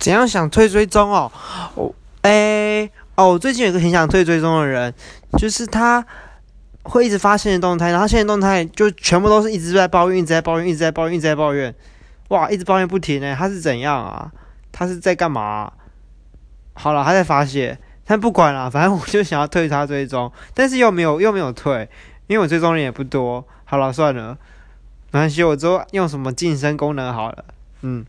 [0.00, 1.30] 怎样想退追踪哦？
[1.74, 4.92] 哦，哎，哦，我最近有个很想退追踪的人，
[5.36, 6.04] 就是他
[6.84, 11.74] 会一直发新的动态，然后现的动态就全部都是一直在抱怨，一直在抱怨，一直在抱怨，一直在抱怨，
[12.28, 13.36] 哇，一直抱怨不停呢。
[13.38, 14.32] 他是怎样啊？
[14.72, 15.70] 他是在干嘛？
[16.72, 21.86] 好了，他在发泄，但不管了，反正我就想要退他追踪，但是又没有，又没有退，
[22.26, 23.46] 因为我追踪人也不多。
[23.64, 24.38] 好了，算了，
[25.10, 27.44] 没关系，我之后用什么晋升功能好了，
[27.82, 28.06] 嗯。